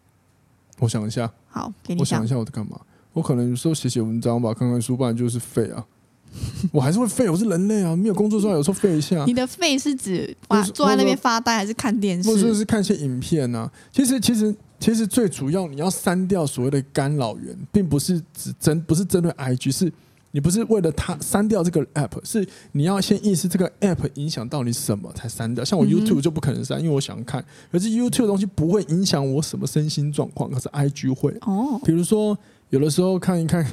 [0.79, 2.81] 我想一下，好，给你我想一下我在干嘛？
[3.13, 5.85] 我可能有时候写写文章吧，看看书，不然就是废啊。
[6.71, 9.25] 我还是会废，我是人类啊，没有工作状态，有时候废一下。
[9.25, 12.31] 你的废是指发坐在那边发呆，还是看电视？
[12.31, 13.69] 或者是看一些影片啊？
[13.93, 19.93] 其实，其实，其实最主要，你要删掉所谓的干扰源，并不是只针，不是针对 IG，是
[20.33, 25.65] 你不是为了他删掉这个 app，是你要先意识这个 app 影响到你什么才删掉。
[25.65, 27.45] 像我 YouTube 就不可能删，因为我想看。
[27.73, 31.37] 可是 YouTube 的东西不会影响我什么身心状况，可是 IG 会。
[31.43, 32.37] 哦，比如说
[32.71, 33.67] 有的时候看一看。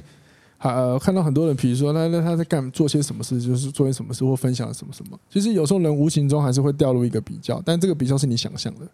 [0.59, 5.15] 呃，看到很多人，比如说，那那他在干做些什么事，就是做些什么事或分享什么什么。
[5.29, 8.87] 其实有时候人无形中还是会掉入一个比较，但这个比较是你想象的。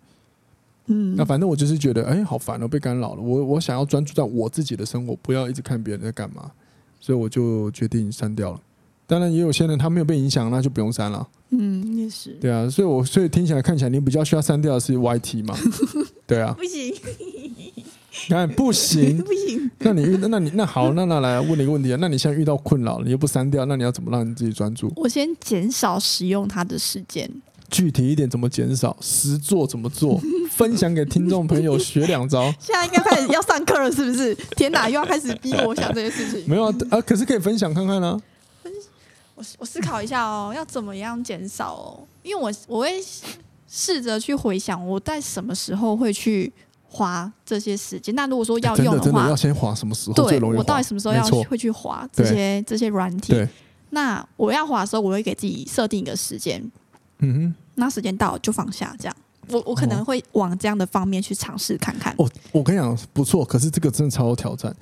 [0.88, 3.21] 嗯，那反正我就是觉得，哎，好烦哦，被干扰了。
[3.21, 6.52] 我我想要专注在我自己的生活，不要一直看别人在干嘛，
[7.05, 8.61] 所以我就决定删掉了。
[9.05, 11.27] 当然，也有些人他没有被影响，那就不用删了。
[11.49, 12.29] 嗯，也是。
[12.39, 15.53] 对啊，所以我所以听起来看起来，你比较需要删掉的是 YT 嘛？
[16.25, 16.55] 对啊。
[16.57, 16.95] 不行。
[18.29, 19.69] 你看不行， 不行。
[19.79, 21.97] 那你遇那你那好，那那来问你一个问题啊？
[21.99, 24.89] 那你现在遇到困扰，你又不删掉，那你要怎么让你自己专注？
[24.95, 27.29] 我先减少使用它的时间。
[27.73, 28.95] 具体一点，怎么减少？
[29.01, 30.21] 实做怎么做？
[30.51, 32.43] 分享给听众朋友学两招。
[32.59, 34.36] 现在应该开始要上课了，是不是？
[34.55, 36.47] 天哪， 又要开始逼我想这些事情。
[36.47, 38.17] 没有啊，啊，可是可以分享看看啊。
[39.36, 42.07] 我我思考一下哦，要怎么样减少哦？
[42.21, 43.03] 因为我我会
[43.67, 46.53] 试着去回想，我在什么时候会去。
[46.95, 50.29] 花这些时间，那如果说要用的话，欸、真的真的要先花什么时候？
[50.29, 53.33] 对，我到底什么时候要会去花这些这些软体？
[53.89, 56.62] 那我要滑的时候，我会给自己设定一个时间。
[57.17, 59.15] 嗯哼，那时间到就放下，这样。
[59.49, 62.13] 我我可能会往这样的方面去尝试看看。
[62.17, 64.73] 哦，我跟你讲不错，可是这个真的超有挑战，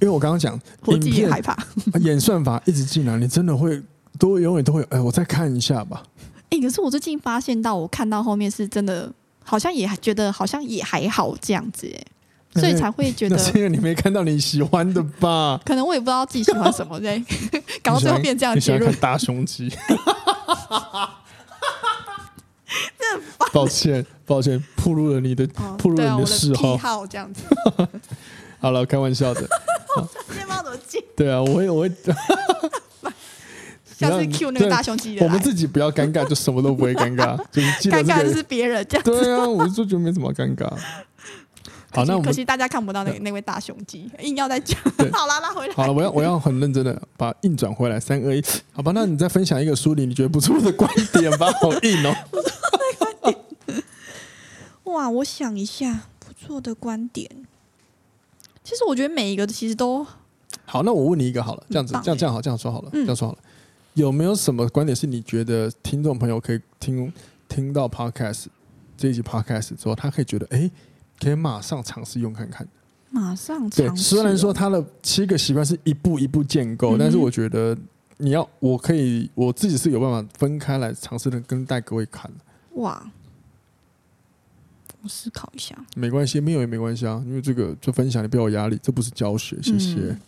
[0.00, 1.56] 因为我刚刚讲，我自己也害怕。
[2.00, 3.82] 演算法一直进来，你真的会
[4.18, 4.82] 都永远都会。
[4.90, 6.02] 哎，我再看一下吧。
[6.50, 9.12] 哎、欸，可是我最近发现到，我看到后面是真的。
[9.50, 11.90] 好像也觉得好像也还好这样子
[12.52, 13.36] 哎，所以才会觉得。
[13.36, 15.58] 那是因为你没看到你喜欢的吧？
[15.64, 17.18] 可能我也不知道自己喜欢什么，对，
[17.82, 18.94] 搞到最后变这样结论。
[18.96, 19.72] 大胸肌？
[23.52, 27.42] 抱歉，抱歉，暴露了你的，暴露了你的嗜好，好这样子。
[28.60, 29.40] 好了，开玩笑的。
[29.96, 31.02] 怎么进？
[31.16, 31.90] 对啊，我会，我会。
[33.98, 37.36] 下次 Q 那个大胸肌的，我们自己不要尴尬，就什么都不会尴尬。
[37.50, 39.04] 就是尴尬的是别人这样。
[39.04, 40.70] 对啊，我就觉得没什么尴尬。
[41.90, 44.78] 好，那我们可惜大家看不到那那位大胸肌，硬要再讲。
[45.10, 45.74] 好了，拉回来。
[45.74, 47.98] 好了，我要我要很认真的把硬转回来。
[47.98, 51.50] 三二一，好吧，那你再分享一个书里你觉得不错的观点吧。
[51.60, 52.14] 好硬哦。
[54.88, 57.30] 哇，我想一下，不错的观点。
[58.64, 60.06] 其实我觉得每一个其实都
[60.64, 60.82] 好。
[60.82, 63.38] 那我问你一个好了，这样子，这样这样好，这样说好了，这样说好了。
[63.94, 67.12] 有没有什么观点是你觉得听众朋友可以听
[67.48, 68.46] 听到 podcast
[68.96, 70.70] 这一集 podcast 之后，他可以觉得哎，
[71.18, 72.66] 可以马上尝试用看看。
[73.10, 73.88] 马上尝试。
[73.88, 77.76] 对，虽然说他的七个习惯是一步一步建构，嗯、但是我觉得
[78.18, 82.30] 你要，我可以我自己是有办法分开来尝试的，跟带各位看。
[82.74, 83.10] 哇，
[85.02, 85.76] 我思考一下。
[85.96, 89.56] 没关系，没有也没关系啊，因为这个就分享，你不要有压力，这不是教学。
[89.62, 89.94] 谢谢。
[90.00, 90.20] 嗯、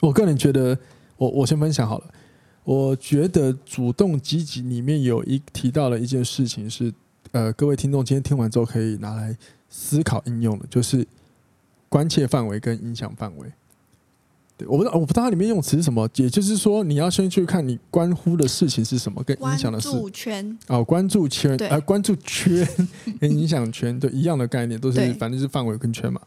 [0.00, 0.78] 我个人觉得，
[1.16, 2.06] 我我先分享好了。
[2.64, 6.92] 我觉得主动积极里面有一提到了一件事情是，
[7.32, 9.36] 呃，各位听众今天听完之后可以拿来
[9.68, 11.04] 思考应用的，就是
[11.88, 13.52] 关切范围跟影响范围。
[14.62, 19.88] 对，我不知道，我不知道它里面用词是什么，也就是说你要先去看你关乎的事情是什么，跟影响的事。
[19.88, 20.58] 关注圈。
[20.68, 22.66] 哦，关注圈，对，呃，关注圈
[23.20, 26.20] 跟影响圈，对，一样的概念，都是反正是范围跟圈嘛。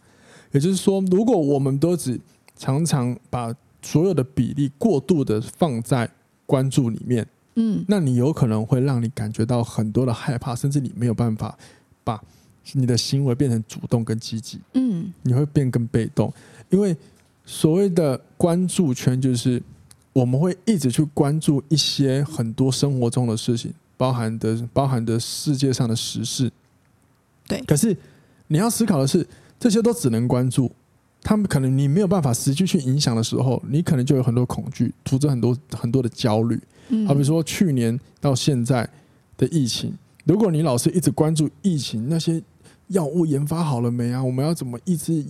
[0.52, 2.20] 也就是说，如果我们都只
[2.58, 6.10] 常常把所有的比例过度的放在
[6.46, 11.58] 关注里面，嗯，那你有可能会让你感觉到很多的害怕，甚至你没有办法
[12.04, 12.22] 把
[12.74, 16.34] 你的行为变成主动跟积极，嗯，你会变更被动，
[16.70, 16.96] 因为
[17.46, 19.62] 所谓的关注圈就是
[20.14, 26.52] 我们会一直去关注一些很多生活中的事情，包含的包含的世界上的时事，
[27.48, 27.96] 对，可是
[28.48, 29.28] 你要思考的是，
[29.60, 30.72] 这些都只能关注。
[31.22, 36.60] 他们可能你没有办法实际去影响的时候，你可能就有很多恐惧，突着很多很多的焦虑。
[37.08, 38.88] 好比说去年到现在
[39.36, 39.92] 的疫情，
[40.26, 42.42] 如果你老是一直关注疫情，那些
[42.90, 44.24] 药物研发好了没啊？
[44.24, 45.26] 我们要怎么一直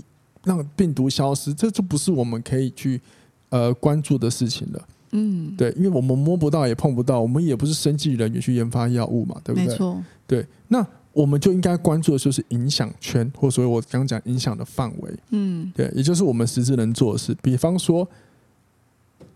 [0.45, 1.53] 让病毒消失？
[1.53, 3.01] 这就不是我们可以去
[3.49, 4.87] 呃关注的事情了。
[5.11, 9.67] 嗯，对，因为我们摸不到也碰不到，我们也不是生技人员去研发药物嘛，对不对？
[9.67, 10.03] 没错。
[10.25, 10.85] 对，那。
[11.15, 17.33] 我们就应该关注的就是影响圈，或所谓我刚讲影响的范围，嗯，对，也就是我们实质能做的事。
[17.41, 18.05] 比方说，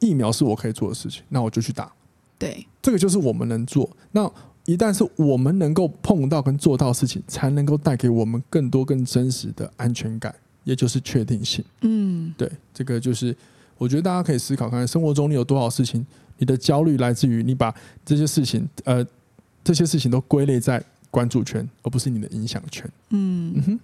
[0.01, 1.89] 疫苗是我可以做的事情，那我就去打。
[2.37, 3.89] 对，这个就是我们能做。
[4.11, 4.29] 那
[4.65, 11.63] 一旦是我们能够碰到跟做到的事情，才能够带给我们更多更真实的安全感，也就是确定性。
[11.81, 13.35] 嗯，对，这个就是
[13.77, 16.05] 我觉得大家可以思考看看，生活中你有多少事情，
[16.37, 17.73] 你的焦虑来自于你把
[18.05, 19.05] 这些事情，呃，
[19.63, 22.89] 这些事情都归类在关注圈，而不是你的影响圈。
[23.09, 23.79] 嗯，嗯哼，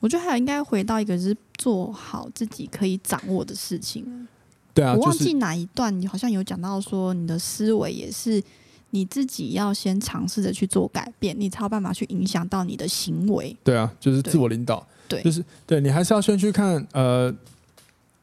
[0.00, 4.28] 我觉得还有应该回到一个，是做好自己可以掌握的事情。
[4.74, 8.42] 对啊，我忘记哪一段，你好像有讲到说，你的思维也是
[8.90, 13.56] 你自己要先尝试着去做改变，你才有办法去影响到你的行为。
[13.64, 14.86] 对啊，就是自我领导。
[15.08, 17.34] 对，就是对你还是要先去看，呃，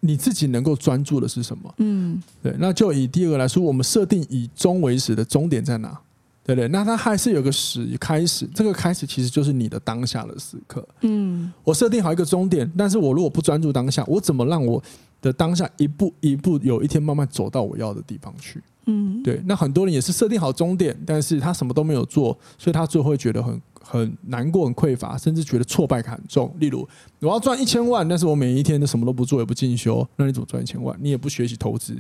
[0.02, 1.74] 你自己能够专注的是什么？
[1.78, 2.56] 嗯，对。
[2.60, 6.00] 那就以第二个来说，我们设定以终为始的终点在哪？
[6.46, 6.68] 对不对？
[6.68, 10.88] 那它还是有个始开始，这个开始其实就是你的当下的时刻。
[11.02, 14.80] 嗯，我设定好一个终点，但是我如果不专注当下，我怎么让我
[15.24, 18.62] 的当下一步一步有一天慢慢走到我要的地方去？
[18.86, 19.42] 嗯，对。
[19.46, 26.54] 那很多人也是设定好终点，但是他什么都没有做，所以他最后会觉得很很难过、很匮乏，甚至觉得挫败感很重。
[26.60, 26.88] 例如，
[27.20, 30.98] 我要赚一千万，但是我每一天都什么都不做，也不进修，那你怎么赚一千万？
[31.02, 31.96] 你也不学习投资。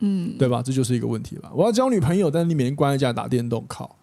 [0.00, 0.60] 嗯，对吧？
[0.60, 1.50] 这就是一个问题吧。
[1.54, 3.96] 我要交女朋友，但是你每天关在家打电动，靠，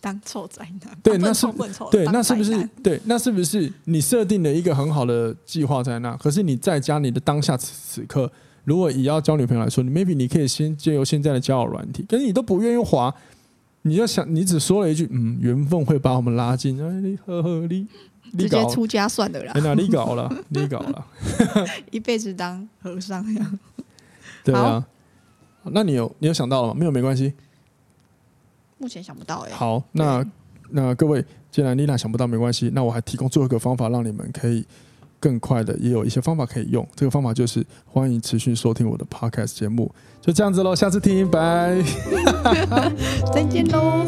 [0.00, 0.98] 当臭宅男。
[1.02, 1.46] 对，那是
[1.90, 3.00] 对，那是不是对？
[3.04, 6.16] 那是不是你设定了一个很好的计划在那？
[6.16, 8.30] 可是你在家，你的当下此此刻，
[8.64, 13.14] 如果以要交女朋友来说，你 maybe 你可以先借由现在的交友软体，可是你都不愿意滑，
[13.82, 17.86] 你就想，你只说了一句，嗯，缘分会把我们拉近，哎，你呵呵，你
[18.32, 19.52] 你直接出家算了啦。
[19.54, 21.06] 哎，那你搞了，你搞了，
[21.90, 23.58] 一辈子当和尚呀。
[24.44, 24.86] 对啊，
[25.64, 26.74] 那你有你有想到了吗？
[26.78, 27.32] 没有，没关系。
[28.78, 29.52] 目前想不到哎。
[29.52, 30.24] 好，那
[30.70, 34.64] 那各位，既然丽娜想不到没关系，那我还提供最后一个方法，让你们可以
[35.20, 36.86] 更快的也有一些方法可以用。
[36.96, 39.94] 这个方法就是欢迎持续收听我的 podcast 节目。
[40.20, 41.80] 就这样子喽下次听拜。
[43.32, 44.06] 再见喽